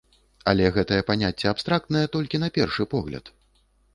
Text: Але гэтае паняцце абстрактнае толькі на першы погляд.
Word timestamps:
Але 0.51 0.69
гэтае 0.77 0.97
паняцце 1.09 1.45
абстрактнае 1.51 2.03
толькі 2.15 2.41
на 2.45 2.49
першы 2.57 2.87
погляд. 2.97 3.25